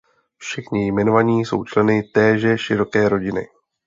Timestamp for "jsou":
1.45-1.63